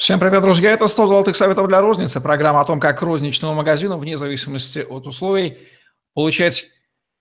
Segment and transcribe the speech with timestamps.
[0.00, 0.70] Всем привет, друзья!
[0.70, 2.22] Это 100 золотых советов для розницы.
[2.22, 5.58] Программа о том, как розничному магазину, вне зависимости от условий,
[6.14, 6.68] получать,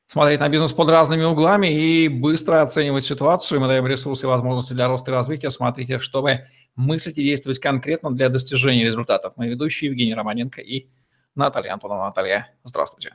[0.07, 3.59] смотреть на бизнес под разными углами и быстро оценивать ситуацию.
[3.59, 5.51] Мы даем ресурсы и возможности для роста и развития.
[5.51, 6.45] Смотрите, чтобы
[6.77, 9.33] мыслить и действовать конкретно для достижения результатов.
[9.35, 10.87] Мы ведущие Евгений Романенко и
[11.35, 12.05] Наталья Антонова.
[12.05, 13.13] Наталья, здравствуйте.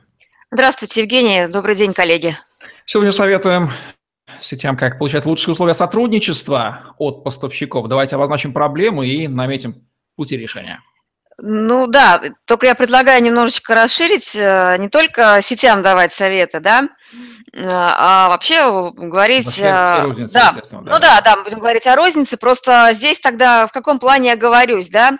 [0.51, 1.47] Здравствуйте, Евгений.
[1.47, 2.37] Добрый день, коллеги.
[2.85, 3.71] Сегодня советуем
[4.39, 7.87] сетям, как получать лучшие условия сотрудничества от поставщиков.
[7.87, 10.81] Давайте обозначим проблему и наметим пути решения.
[11.37, 16.87] Ну да, только я предлагаю немножечко расширить, э, не только сетям давать советы, да,
[17.57, 19.45] а вообще говорить...
[19.45, 23.67] Вообще, э, розницы, да, да, ну да, да, будем говорить о рознице, просто здесь тогда
[23.67, 25.13] в каком плане я говорюсь, да,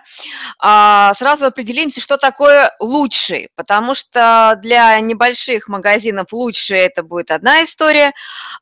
[0.58, 7.62] а, сразу определимся, что такое лучший, потому что для небольших магазинов лучший это будет одна
[7.62, 8.12] история,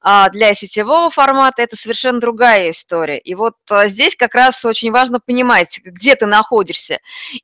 [0.01, 3.19] а для сетевого формата это совершенно другая история.
[3.19, 6.99] И вот э, здесь как раз очень важно понимать, где ты находишься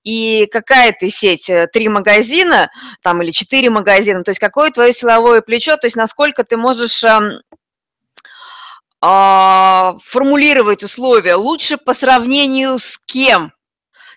[0.04, 2.70] и какая ты сеть, э, три магазина
[3.02, 6.56] там или четыре магазина, то есть какое твое силовое плечо, то есть насколько насколько ты
[6.58, 7.40] можешь эм,
[9.00, 13.52] а, формулировать условия лучше по сравнению с кем.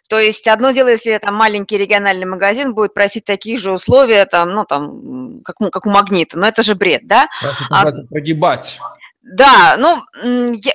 [0.10, 4.50] То есть одно дело, если там маленький региональный магазин будет просить такие же условия, там,
[4.50, 7.30] ну, там, как, как у магнита, но это же бред, да?
[7.42, 8.78] Это а, прогибать.
[9.22, 10.04] Да, ну,
[10.56, 10.74] я,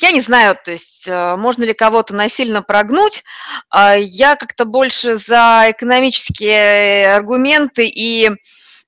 [0.00, 3.24] я не знаю, то есть э, можно ли кого-то насильно прогнуть.
[3.70, 8.34] А, я как-то больше за экономические аргументы и Э,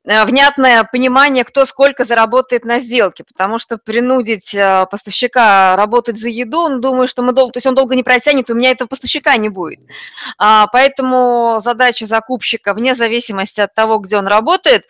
[0.05, 6.61] внятное понимание, кто сколько заработает на сделке, потому что принудить э, поставщика работать за еду,
[6.61, 9.37] он думает, что мы долго, то есть он долго не протянет, у меня этого поставщика
[9.37, 9.81] не будет.
[10.39, 14.87] А, поэтому задача закупщика, вне зависимости от того, где он работает,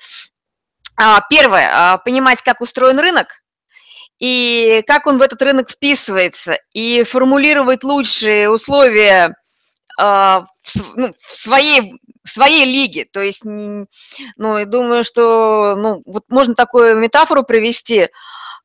[0.96, 3.42] а, первое, а, понимать, как устроен рынок,
[4.20, 9.34] и как он в этот рынок вписывается, и формулировать лучшие условия
[10.00, 10.46] в,
[10.96, 13.06] ну, в своей своей лиге.
[13.06, 13.86] То есть, ну,
[14.36, 18.08] я думаю, что, ну, вот можно такую метафору привести–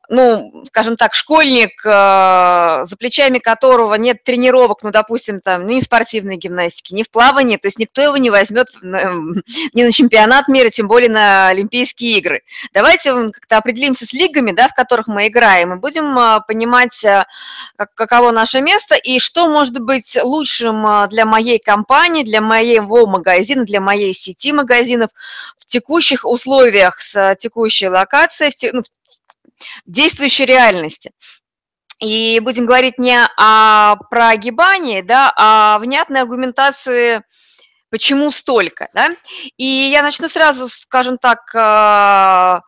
[0.10, 5.84] ну, скажем так, школьник, э, за плечами которого нет тренировок, ну, допустим, там, ни в
[5.84, 10.70] спортивной гимнастике, ни в плавании, то есть никто его не возьмет ни на чемпионат мира,
[10.70, 12.42] тем более на Олимпийские игры.
[12.74, 17.26] Давайте как-то определимся с лигами, да, в которых мы играем, и будем э, понимать, э,
[17.78, 23.66] как, каково наше место и что может быть лучшим для моей компании, для моего магазина,
[23.66, 25.10] для моей сети магазинов
[25.60, 28.84] в текущих условиях с текущей локацией, в, ну,
[29.86, 31.12] действующей реальности.
[32.02, 37.22] И будем говорить не о прогибании, да, а внятной аргументации,
[37.90, 38.90] почему столько.
[38.94, 39.16] Да?
[39.58, 42.60] И я начну сразу, скажем так, э,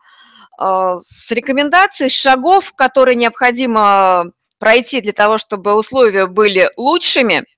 [0.60, 7.57] э, с рекомендаций, шагов, которые необходимо пройти для того, чтобы условия были лучшими– а,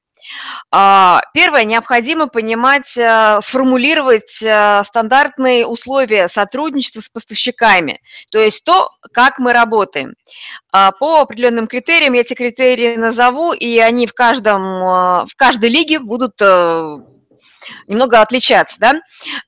[0.70, 9.38] первое, необходимо понимать, э, сформулировать э, стандартные условия сотрудничества с поставщиками, то есть то, как
[9.38, 10.14] мы работаем.
[10.72, 15.70] А, по определенным критериям я эти критерии назову, и они в, каждом, э, в каждой
[15.70, 16.40] лиге будут
[17.86, 18.76] немного отличаться.
[18.80, 19.00] Да?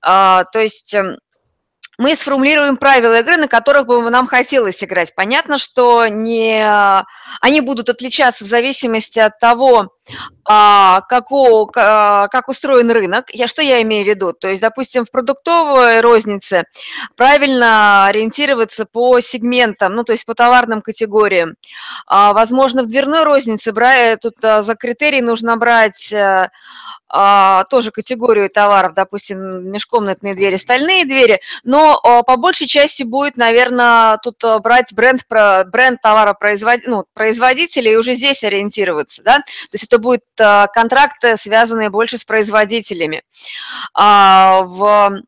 [0.03, 1.19] А, то есть эм,
[2.03, 5.15] мы сформулируем правила игры, на которых бы нам хотелось играть.
[5.15, 6.67] Понятно, что не,
[7.41, 9.93] они будут отличаться в зависимости от того,
[10.45, 13.27] а, какого, как устроен рынок.
[13.33, 14.33] Я, что я имею в виду?
[14.33, 16.65] То есть, допустим, в продуктовой рознице
[17.17, 21.55] правильно ориентироваться по сегментам, ну, то есть по товарным категориям.
[22.09, 26.13] А, возможно, в дверной рознице брать, тут а, за критерий нужно брать
[27.15, 33.37] а, тоже категорию товаров, допустим, межкомнатные двери, стальные двери, но а, по большей части будет,
[33.37, 36.35] наверное, тут а, брать бренд, бренд товара
[36.87, 40.25] ну, производителя и уже здесь ориентироваться, да, то есть это будут
[40.73, 43.23] контракты, связанные больше с производителями.
[43.95, 45.23] В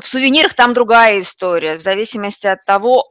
[0.00, 3.08] в сувенирах там другая история, в зависимости от того,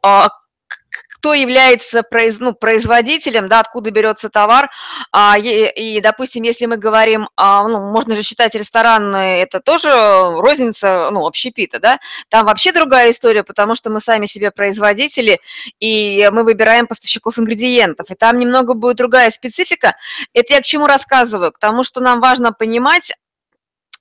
[1.24, 4.70] кто является произ, ну, производителем, да, откуда берется товар.
[5.14, 9.90] А, и, и, допустим, если мы говорим, а, ну, можно же считать ресторан, это тоже
[9.90, 15.40] розница, ну, общепита, да, там вообще другая история, потому что мы сами себе производители,
[15.80, 19.96] и мы выбираем поставщиков ингредиентов, и там немного будет другая специфика.
[20.34, 21.54] Это я к чему рассказываю?
[21.54, 23.14] К тому, что нам важно понимать,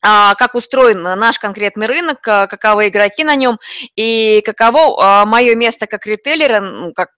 [0.02, 3.60] как устроен наш конкретный рынок, а, каковы игроки на нем
[3.94, 7.10] и каково а, мое место как ритейлера, ну, как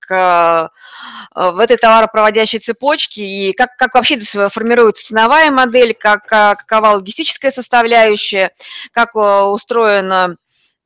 [1.35, 8.53] в этой товаропроводящей цепочке и как, как вообще формируется ценовая модель, как, какова логистическая составляющая,
[8.93, 10.37] как устроена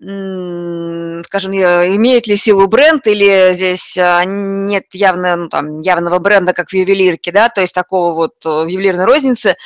[0.00, 6.68] скажем, имеет ли силу бренд или здесь а, нет явно, ну, там, явного бренда, как
[6.68, 9.56] в ювелирке, да, то есть такого вот э, ювелирной розницы,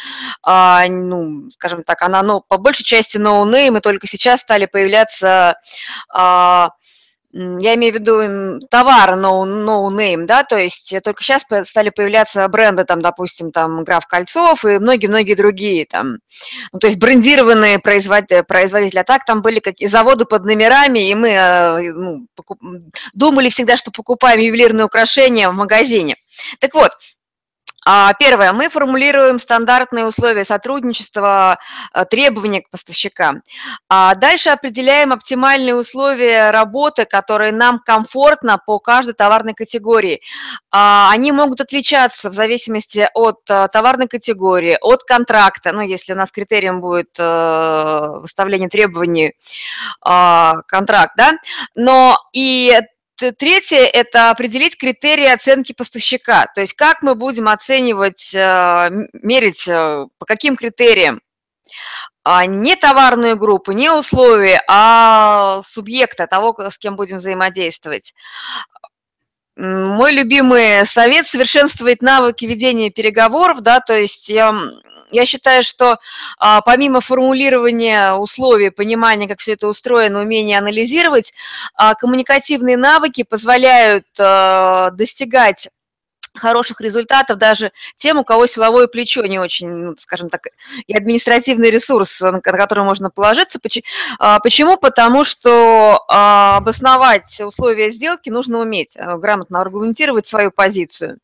[0.43, 4.40] а, ну, скажем так, она, ну, по большей части no name, но и только сейчас
[4.40, 5.56] стали появляться
[6.08, 6.70] а,
[7.32, 12.46] я имею в виду товар no, no name, да, то есть только сейчас стали появляться
[12.49, 16.19] бренды, там, допустим, там, Граф Кольцов и многие-многие другие, там,
[16.73, 21.14] ну, то есть брендированные производители, производители, а так там были какие заводы под номерами, и
[21.14, 22.61] мы э, ну, покуп...
[23.14, 26.17] думали всегда, что покупаем ювелирные украшения в магазине.
[26.61, 26.93] Так вот,
[28.19, 31.58] первое, мы формулируем стандартные условия сотрудничества,
[31.94, 33.43] э, требования к поставщикам.
[33.88, 40.20] А дальше определяем оптимальные условия работы, которые нам комфортно по каждой товарной категории.
[40.70, 46.17] А, они могут отличаться в зависимости от э, товарной категории, от контракта, ну, если у
[46.17, 49.34] нас критерием будет э, выставление требований
[50.00, 51.32] контракт, да,
[51.75, 52.73] но и
[53.31, 60.07] Третье– это определить критерии оценки поставщика, то есть как мы будем оценивать, э, мерить, э,
[60.19, 61.21] по каким критериям.
[62.25, 68.15] А не товарную группу, не условия, а субъекта, того, с кем будем взаимодействовать.
[69.57, 74.53] Мой любимый совет– совершенствовать навыки ведения переговоров, да, то есть я
[75.12, 75.99] я считаю, что
[76.38, 81.32] а, помимо формулирования условий, понимания, как все это устроено, умения анализировать,
[81.75, 85.69] а, коммуникативные навыки позволяют а, достигать
[86.34, 90.49] хороших результатов даже тем, у кого силовое плечо не очень, ну, скажем так,
[90.87, 93.58] и административный ресурс, на который можно положиться.
[94.19, 94.76] А, почему?
[94.76, 101.19] Потому что а, обосновать условия сделки нужно уметь, а, грамотно аргументировать свою позицию.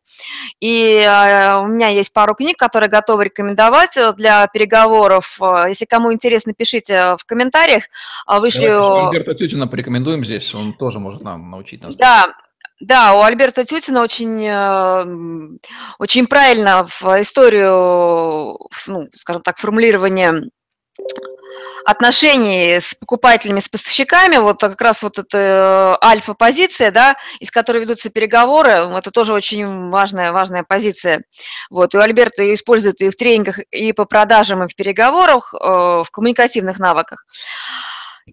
[0.58, 5.38] И у меня есть пару книг, которые готовы рекомендовать для переговоров.
[5.68, 7.84] Если кому интересно, пишите в комментариях.
[8.26, 8.66] Вышли...
[8.66, 11.94] Альберта Тютина порекомендуем здесь, он тоже может нам научить нас.
[11.94, 12.34] Да,
[12.80, 15.58] да, у Альберта Тютина очень, э,
[15.98, 20.50] очень правильно в историю, ну, скажем так, формулирования
[21.84, 28.10] отношений с покупателями, с поставщиками, вот как раз вот эта альфа-позиция, да, из которой ведутся
[28.10, 31.22] переговоры, это тоже очень важная, важная позиция.
[31.70, 35.56] Вот, и у Альберта используют и в тренингах, и по продажам, и в переговорах, э,
[35.58, 37.24] в коммуникативных навыках.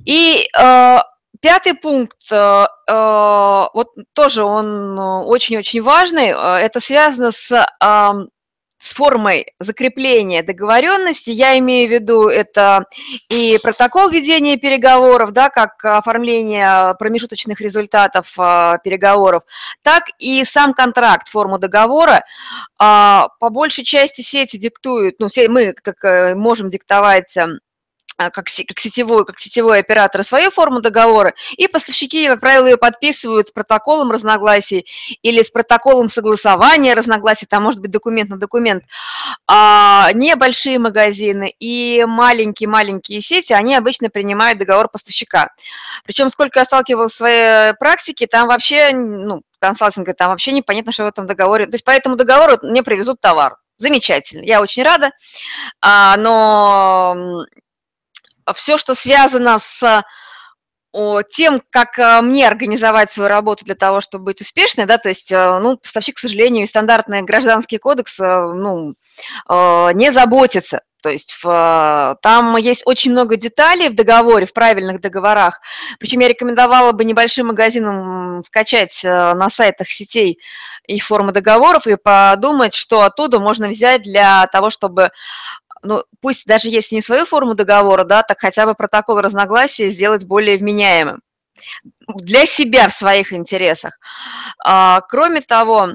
[0.06, 0.98] И э,
[1.46, 7.52] Пятый пункт, э, э, вот тоже он э, очень-очень важный, это связано с,
[8.80, 11.30] с формой закрепления договоренности.
[11.30, 12.86] Я имею в виду это
[13.30, 18.34] и протокол ведения переговоров, да, как оформление промежуточных результатов
[18.84, 19.44] переговоров,
[19.84, 22.26] так и сам контракт, форму договора.
[22.80, 27.50] По большей части сети диктуют, ну, мы как можем диктовать а,
[28.18, 33.48] как, как, сетевой, как сетевой оператор свою форму договора, и поставщики, как правило, ее подписывают
[33.48, 34.86] с протоколом разногласий
[35.22, 38.84] или с протоколом согласования разногласий, там может быть документ на документ.
[39.48, 45.50] А небольшие магазины и маленькие-маленькие сети, они обычно принимают договор поставщика.
[46.06, 51.04] Причем, сколько я сталкивалась в своей практике, там вообще, ну, консалтинга, там вообще непонятно, что
[51.04, 51.66] в этом договоре.
[51.66, 53.58] То есть по этому договору мне привезут товар.
[53.78, 55.12] Замечательно, я очень рада,
[55.82, 57.46] а, но
[58.54, 60.04] все, что связано с
[61.30, 65.32] тем, как э, мне организовать свою работу для того, чтобы быть успешной, да, то есть,
[65.32, 68.96] э, ну, поставщик, к сожалению, стандартный гражданский кодекс, э, ну,
[69.94, 70.82] не заботится.
[71.04, 75.60] То есть в, там есть очень много деталей в договоре, в правильных договорах.
[76.00, 80.40] Причем я рекомендовала бы небольшим магазинам скачать на сайтах сетей
[80.88, 85.12] их формы договоров и подумать, что оттуда можно взять для того, чтобы
[85.86, 90.26] ну, пусть даже если не свою форму договора, да, так хотя бы протокол разногласия сделать
[90.26, 91.22] более вменяемым
[92.08, 94.00] для себя в своих интересах.
[94.64, 95.94] А, кроме того,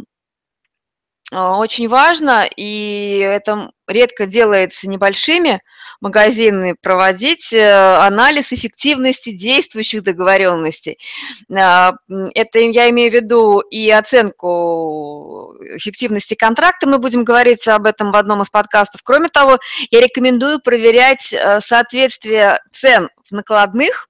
[1.33, 5.61] а, очень важно, и это редко делается небольшими
[6.01, 10.99] магазины, проводить э, анализ эффективности действующих договоренностей.
[11.55, 11.93] А,
[12.35, 18.17] это я имею в виду и оценку эффективности контракта, мы будем говорить об этом в
[18.17, 19.03] одном из подкастов.
[19.03, 19.59] Кроме того,
[19.91, 24.09] я рекомендую проверять э, соответствие цен в накладных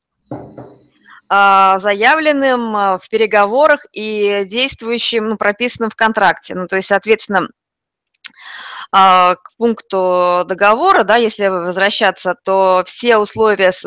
[1.33, 6.57] а, заявленным а, в переговорах и действующим, ну, прописанным в контракте.
[6.57, 7.49] Ну, то есть, соответственно,
[8.93, 13.83] к пункту договора, да, если возвращаться, то все условия с,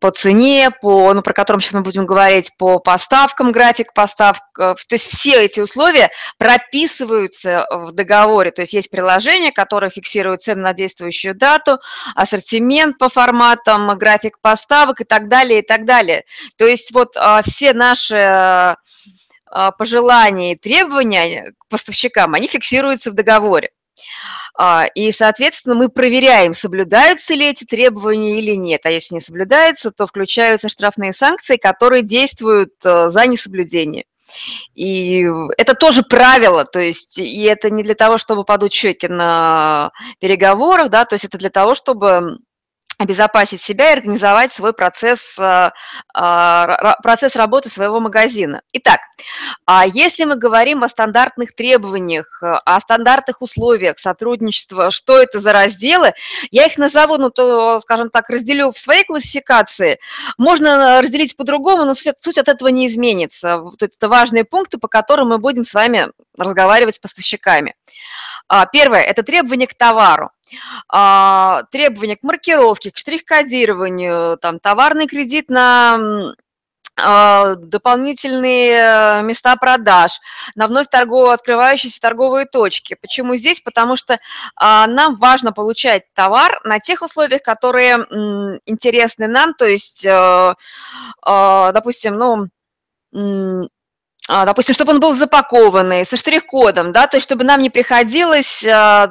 [0.00, 4.76] по цене, по, ну, про котором сейчас мы будем говорить, по поставкам, график поставок, то
[4.90, 10.72] есть все эти условия прописываются в договоре, то есть есть приложение, которое фиксирует цены на
[10.72, 11.78] действующую дату,
[12.14, 16.24] ассортимент по форматам, график поставок и так далее, и так далее.
[16.56, 18.76] То есть вот а, все наши а,
[19.78, 23.70] пожелания и требования к поставщикам, они фиксируются в договоре.
[24.56, 28.82] А, и, соответственно, мы проверяем, соблюдаются ли эти требования или нет.
[28.84, 34.04] А если не соблюдаются, то включаются штрафные санкции, которые действуют э, за несоблюдение.
[34.74, 35.26] И
[35.58, 40.88] это тоже правило, то есть, и это не для того, чтобы подуть щеки на переговорах,
[40.88, 42.38] да, то есть это для того, чтобы
[43.04, 45.72] обезопасить себя и организовать свой процесс, а,
[46.12, 48.62] а, процесс работы своего магазина.
[48.72, 49.00] Итак,
[49.66, 56.12] а если мы говорим о стандартных требованиях, о стандартных условиях сотрудничества, что это за разделы,
[56.50, 59.98] я их назову, ну, то, скажем так, разделю в своей классификации.
[60.38, 63.58] Можно разделить по-другому, но суть от этого не изменится.
[63.58, 67.74] Вот это важные пункты, по которым мы будем с вами разговаривать с поставщиками.
[68.72, 70.30] Первое– это требования к товару.
[70.88, 76.34] А, требования к маркировке, к штрих-кодированию, там, товарный кредит на
[76.96, 80.20] а, дополнительные места продаж,
[80.54, 82.96] на вновь торгово открывающиеся торговые точки.
[83.00, 83.60] Почему здесь?
[83.60, 84.18] Потому что
[84.54, 87.94] а, нам важно получать товар на тех условиях, которые
[88.66, 90.54] интересны нам, то есть, э,
[91.26, 92.48] допустим, ну,
[93.14, 93.68] а,
[94.26, 99.10] допустим, чтобы он был запакованный, со штрих-кодом, да, то есть чтобы нам не приходилось а,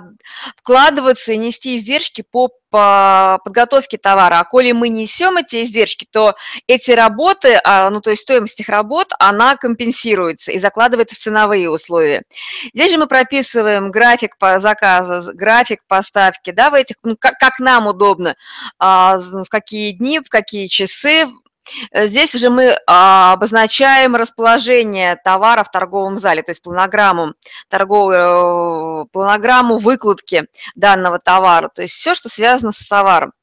[0.57, 4.39] вкладываться и нести издержки по, по подготовке товара.
[4.39, 6.33] А коли мы несем эти издержки, то
[6.65, 11.69] эти работы, а, ну то есть стоимость этих работ, она компенсируется и закладывается в ценовые
[11.69, 12.23] условия.
[12.73, 17.59] Здесь же мы прописываем график по заказу, график поставки, да, в этих, ну, как, как
[17.59, 18.35] нам удобно,
[18.79, 21.27] в какие дни, в какие часы,
[21.93, 27.33] здесь уже мы а, обозначаем расположение товара в торговом зале, то есть планограмму,
[27.69, 33.33] торговую, э, планограмму выкладки данного товара, то есть все, что связано с товаром.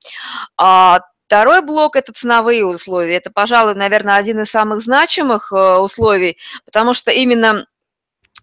[0.56, 3.16] А, второй блок– это ценовые условия.
[3.16, 7.66] Это, пожалуй, наверное, один из самых значимых э, условий, потому что именно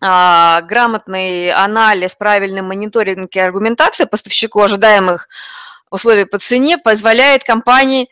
[0.01, 5.27] а, грамотный анализ, правильный мониторинг и аргументация поставщику ожидаемых
[5.89, 8.11] условий по цене позволяет компании Э,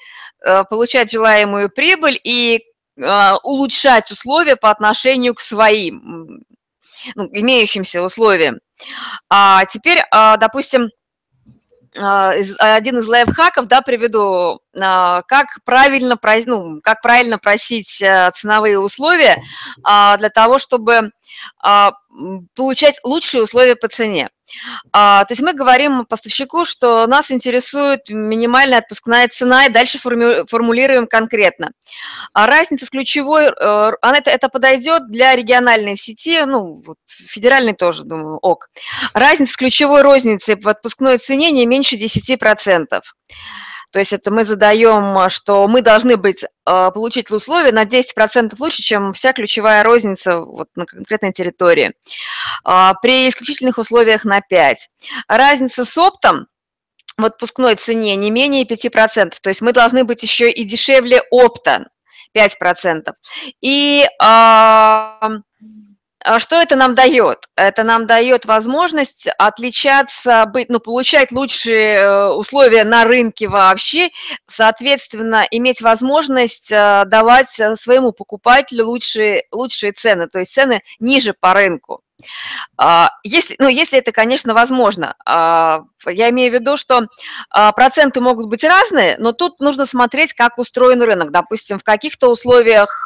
[0.69, 2.61] получать желаемую прибыль и
[2.97, 6.43] э, улучшать условия по отношению к своим
[7.15, 8.59] ну, имеющимся условиям.
[9.29, 10.89] А теперь, а, допустим,
[11.97, 19.41] один из лайфхаков, да, приведу, как правильно, ну, как правильно просить э, ценовые условия
[19.83, 21.11] для того, чтобы
[22.55, 24.29] получать лучшие условия по цене.
[24.91, 31.07] А, то есть мы говорим поставщику, что нас интересует минимальная отпускная цена, и дальше формулируем
[31.07, 31.71] конкретно.
[32.33, 37.73] А разница с ключевой, э, она, это, это подойдет для региональной сети, ну, вот, федеральной
[37.73, 38.69] тоже, думаю, ок.
[39.13, 43.01] Разница с ключевой розницей в отпускной цене не меньше 10%.
[43.95, 48.83] То есть это мы задаем, что мы должны быть, а, получить условия на 10% лучше,
[48.83, 51.93] чем вся ключевая розница вот на конкретной территории.
[52.65, 54.89] А, при исключительных условиях на 5%.
[55.29, 56.47] Разница с оптом
[57.17, 59.39] в отпускной цене не менее 5%.
[59.41, 61.85] То есть мы должны быть еще и дешевле опта
[62.33, 63.13] 5%.
[63.61, 65.29] И а
[66.39, 67.47] что это нам дает?
[67.55, 74.09] Это нам дает возможность отличаться, быть, ну, получать лучшие э, условия на рынке вообще,
[74.47, 81.33] соответственно, иметь возможность э, давать э, своему покупателю лучшие, лучшие цены, то есть цены ниже
[81.39, 82.01] по рынку.
[82.75, 85.15] А, если, ну, если это, конечно, возможно.
[85.27, 87.07] А, я имею в виду, что
[87.75, 91.31] проценты могут быть разные, но тут нужно смотреть, как устроен рынок.
[91.31, 93.05] Допустим, в каких-то условиях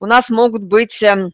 [0.00, 1.32] у нас могут быть эм,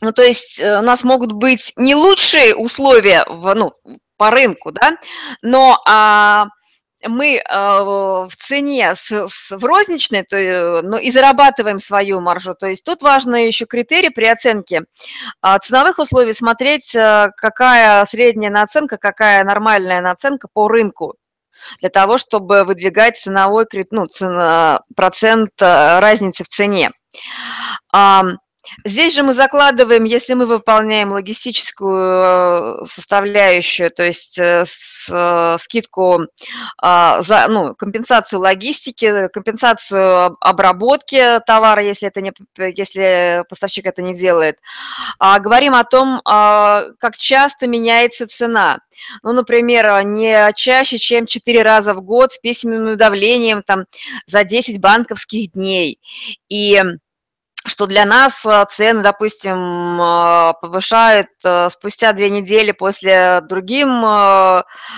[0.00, 3.72] ну, то есть э, у нас могут быть не лучшие условия в, ну,
[4.16, 4.96] по рынку, да,
[5.42, 6.46] но а,
[7.04, 12.54] мы а, в цене с, с, в розничной, то, ну, и зарабатываем свою маржу.
[12.54, 14.82] То есть тут важно еще критерий при оценке
[15.40, 21.14] а, ценовых условий смотреть, какая средняя наценка, какая нормальная наценка по рынку
[21.80, 26.90] для того, чтобы выдвигать ценовой ну, цена, процент разницы в цене.
[28.84, 34.64] Здесь же мы закладываем, если мы выполняем логистическую э, составляющую, то есть э,
[35.10, 36.26] э, скидку
[36.80, 42.32] а, за ну, компенсацию логистики, компенсацию обработки товара, если, это не,
[42.76, 44.58] если поставщик это не делает.
[45.18, 48.78] А, говорим о том, а, как часто меняется цена.
[49.22, 53.84] Ну, например, не чаще, чем 4 раза в год с письменным давлением там,
[54.26, 56.00] за 10 банковских дней.
[56.48, 56.82] И
[57.68, 64.04] что для нас э, цены, допустим, э, повышают э, спустя две недели после другим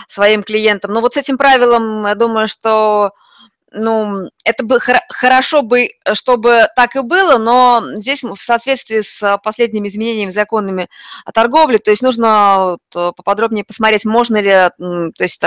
[0.09, 0.93] своим клиентам.
[0.93, 3.13] Но вот с этим правилом, я думаю, что
[3.73, 9.89] ну, это бы хорошо бы, чтобы так и было, но здесь в соответствии с последними
[9.89, 10.89] изменениями законами
[11.25, 15.43] о торговле, то есть нужно вот поподробнее посмотреть, можно ли, то есть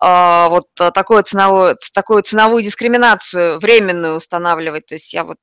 [0.00, 5.38] вот такую ценовую, такую ценовую дискриминацию временную устанавливать, то есть я вот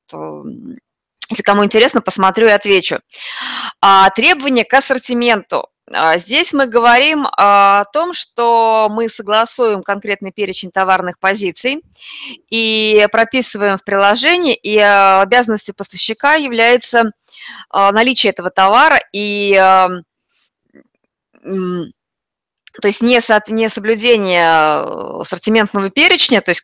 [1.32, 3.00] если кому интересно, посмотрю и отвечу.
[3.80, 5.68] А, требования к ассортименту.
[5.94, 11.82] А, здесь мы говорим о том, что мы согласуем конкретный перечень товарных позиций
[12.50, 17.12] и прописываем в приложении, и а, обязанностью поставщика является
[17.70, 19.54] а, наличие этого товара и
[22.80, 23.20] то есть не,
[23.52, 26.62] не соблюдение э, ассортиментного перечня, то есть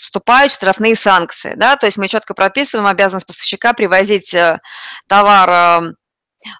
[0.00, 1.54] вступают штрафные санкции.
[1.56, 1.74] Да?
[1.76, 4.60] То есть мы четко прописываем обязанность поставщика привозить э,
[5.08, 5.82] товар а,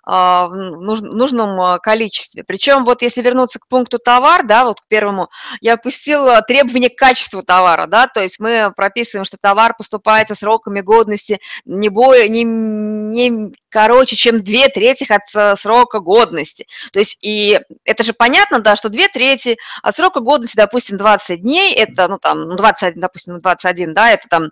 [0.04, 2.44] в нужном а, количестве.
[2.44, 5.28] Причем вот если вернуться к пункту товар, да, вот к первому,
[5.60, 10.34] я опустила требования к качеству товара, да, то есть мы прописываем, что товар поступает со
[10.34, 16.66] сроками годности не, более, не, не короче, чем две трети от э, срока годности.
[16.92, 21.42] То есть и это же понятно, да, что две трети от срока годности, допустим, 20
[21.42, 24.50] дней, это, ну, там, 21, допустим, 21, да, это там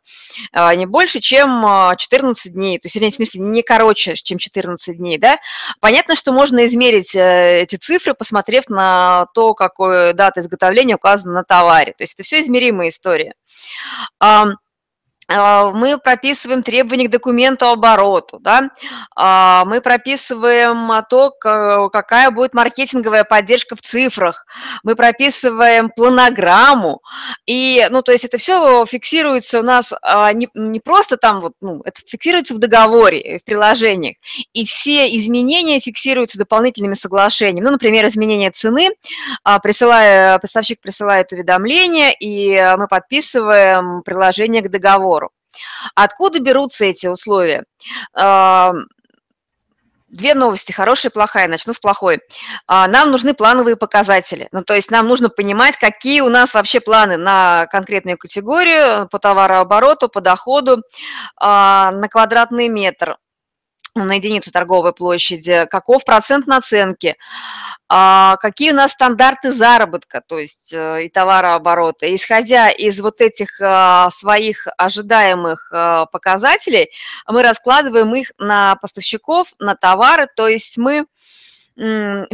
[0.52, 1.64] а, не больше, чем
[1.96, 5.38] 14 дней, то есть, в смысле, не короче, чем 14 дней, да,
[5.81, 11.45] понятно, что можно измерить э, эти цифры, посмотрев на то, какой дата изготовления указана на
[11.45, 11.95] товаре.
[11.97, 13.33] То есть это все измеримая история.
[15.28, 18.71] А, мы прописываем требования к документу обороту, да?
[19.16, 24.47] А, мы прописываем то, какая будет маркетинговая поддержка в цифрах,
[24.83, 27.00] мы прописываем планограмму,
[27.47, 31.54] и, ну, то есть это все фиксируется у нас а, не, не просто там вот,
[31.61, 34.16] ну, это фиксируется в договоре, в приложениях,
[34.52, 38.90] и все изменения фиксируются дополнительными соглашениями, ну, например, изменение цены,
[39.62, 45.13] присылая, поставщик присылает уведомление, и мы подписываем приложение к договору.
[45.94, 47.64] Откуда берутся эти условия?
[50.14, 51.49] Две новости, хорошая и плохая.
[51.49, 52.20] Начну с плохой.
[52.68, 54.46] А, нам нужны плановые показатели.
[54.52, 59.19] Ну, то есть нам нужно понимать, какие у нас вообще планы на конкретную категорию, по
[59.19, 60.82] товарообороту, по доходу,
[61.36, 63.17] а, на квадратный метр
[63.95, 67.17] на единицу торговой площади, каков процент наценки,
[67.89, 72.13] а, какие у нас стандарты заработка, то есть э, и товарооборота.
[72.15, 76.91] Исходя из вот этих а, своих ожидаемых а, показателей,
[77.28, 81.07] мы раскладываем их на поставщиков, на товары, то есть мы
[81.76, 82.26] ну,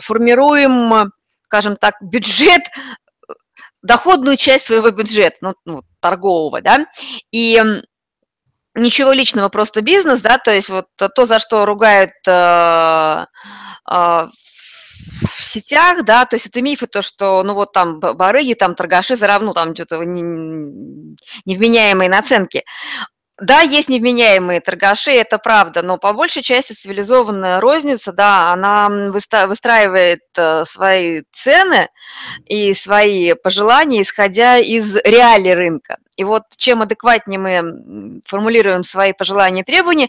[0.00, 1.12] формируем,
[1.44, 2.62] скажем так, бюджет
[3.82, 6.86] доходную часть своего бюджета, ну, ну торгового, да,
[7.30, 7.62] и
[8.78, 13.26] ничего личного, просто бизнес, да, то есть вот то, за что ругают э,
[13.90, 14.28] э,
[15.26, 19.16] в сетях, да, то есть это мифы, то, что, ну, вот там барыги, там торгаши
[19.16, 22.64] заравну, там что-то невменяемые наценки.
[23.40, 30.22] Да, есть невменяемые торгаши, это правда, но по большей части цивилизованная розница, да, она выстраивает
[30.36, 31.88] э, свои цены
[32.46, 35.98] и свои пожелания, исходя из реалий рынка.
[36.16, 40.08] И вот чем адекватнее мы формулируем свои пожелания и требования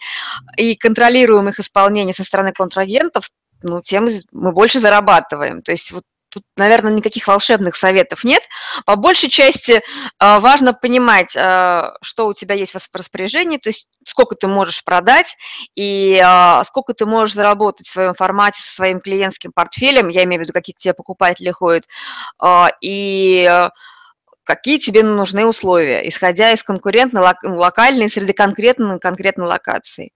[0.58, 3.30] и контролируем их исполнение со стороны контрагентов,
[3.62, 5.62] ну, тем мы больше зарабатываем.
[5.62, 8.44] То есть вот тут, наверное, никаких волшебных советов нет.
[8.86, 9.82] По большей части
[10.18, 14.84] а, важно понимать, а, что у тебя есть в распоряжении, то есть сколько ты можешь
[14.84, 15.36] продать
[15.76, 20.42] и а, сколько ты можешь заработать в своем формате со своим клиентским портфелем, я имею
[20.42, 21.86] в виду, какие к тебе покупатели ходят,
[22.82, 23.70] и
[24.50, 30.10] какие тебе нужны условия, исходя из конкурентной локальной среды конкретной конкретной локации.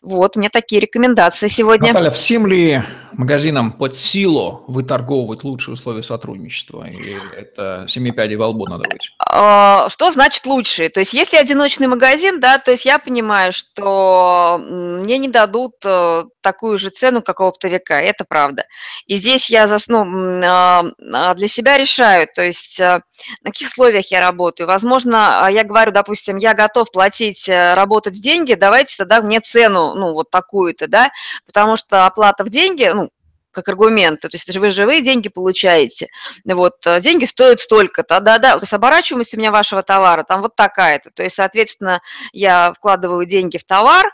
[0.00, 1.88] Вот, у меня такие рекомендации сегодня.
[1.88, 6.86] Наталья, всем ли магазинам под силу выторговывать лучшие условия сотрудничества?
[6.88, 9.10] Или это семи пядей во лбу надо быть?
[9.28, 10.88] А, что значит лучшие?
[10.88, 16.24] То есть если одиночный магазин, да, то есть я понимаю, что мне не дадут э,
[16.40, 18.64] такую же цену, как у оптовика, это правда.
[19.06, 23.00] И здесь я ну, а, а, для себя решаю, то есть э,
[23.42, 24.66] на каких условиях я работаю.
[24.66, 29.94] Возможно, я говорю, допустим, я готов платить, э, работать в деньги, давайте тогда мне цену,
[29.94, 31.10] ну, вот такую-то, да,
[31.46, 33.10] потому что оплата в деньги, ну,
[33.56, 36.08] как аргумент, то есть вы живые деньги получаете,
[36.44, 40.54] вот, э, деньги стоят столько-то, да-да, то есть оборачиваемость у меня вашего товара там вот
[40.54, 42.00] такая-то, то есть, соответственно,
[42.32, 44.06] я вкладываю деньги в товар,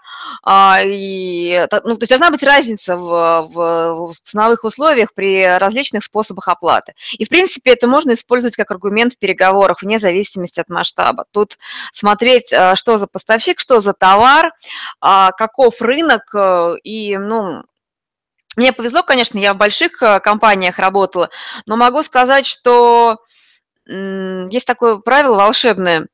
[0.44, 6.04] а, и, ну, то есть должна быть разница в, в, в ценовых условиях при различных
[6.04, 6.94] способах оплаты.
[7.18, 11.24] И, в принципе, это можно использовать как аргумент в переговорах вне зависимости от масштаба.
[11.32, 11.58] Тут
[11.92, 14.52] смотреть, э, что за поставщик, что за товар,
[15.00, 17.62] а, каков рынок, э, и, ну,
[18.56, 21.30] мне повезло, конечно, я в больших э, компаниях работала,
[21.66, 23.18] но могу сказать, что
[23.86, 26.06] есть такое правило волшебное.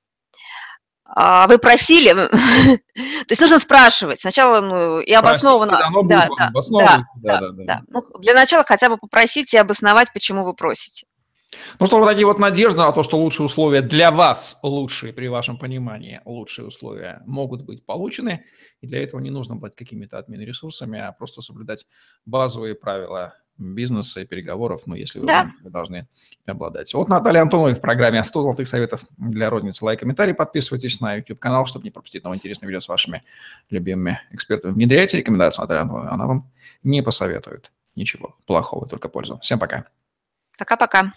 [1.04, 2.78] А, вы просили, то
[3.30, 5.78] есть нужно спрашивать сначала ну, и обоснованно.
[5.78, 6.28] Да, да,
[6.70, 7.80] да, да, да, да.
[7.88, 11.06] Ну, для начала хотя бы попросить и обосновать, почему вы просите.
[11.78, 15.28] Ну что, вот такие вот надежды на то, что лучшие условия для вас, лучшие при
[15.28, 18.44] вашем понимании, лучшие условия могут быть получены.
[18.80, 21.86] И для этого не нужно быть какими-то админ-ресурсами, а просто соблюдать
[22.26, 25.52] базовые правила бизнеса и переговоров, ну, если вы, да.
[25.62, 26.06] вы должны
[26.46, 26.92] обладать.
[26.94, 29.84] Вот Наталья Антонова в программе 100 золотых советов для родницы.
[29.84, 33.22] Лайк, комментарий, подписывайтесь на YouTube-канал, чтобы не пропустить новые интересные видео с вашими
[33.70, 34.72] любимыми экспертами.
[34.72, 36.50] Внедряйте рекомендации Натальи Антоновой, она вам
[36.82, 39.38] не посоветует ничего плохого, только пользу.
[39.42, 39.86] Всем пока.
[40.56, 41.12] Пока-пока.